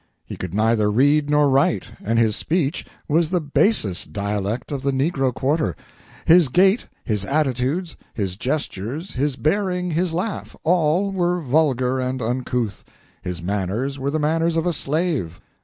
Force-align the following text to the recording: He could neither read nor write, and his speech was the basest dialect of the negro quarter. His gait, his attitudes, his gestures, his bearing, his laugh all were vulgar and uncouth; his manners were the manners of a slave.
He 0.25 0.35
could 0.35 0.51
neither 0.51 0.89
read 0.89 1.29
nor 1.29 1.47
write, 1.47 1.89
and 2.03 2.17
his 2.17 2.35
speech 2.35 2.87
was 3.07 3.29
the 3.29 3.39
basest 3.39 4.11
dialect 4.11 4.71
of 4.71 4.81
the 4.81 4.89
negro 4.91 5.31
quarter. 5.31 5.75
His 6.25 6.49
gait, 6.49 6.87
his 7.05 7.23
attitudes, 7.23 7.95
his 8.11 8.35
gestures, 8.35 9.13
his 9.13 9.35
bearing, 9.35 9.91
his 9.91 10.11
laugh 10.11 10.55
all 10.63 11.11
were 11.11 11.39
vulgar 11.39 11.99
and 11.99 12.19
uncouth; 12.19 12.83
his 13.21 13.43
manners 13.43 13.99
were 13.99 14.09
the 14.09 14.17
manners 14.17 14.57
of 14.57 14.65
a 14.65 14.73
slave. 14.73 15.39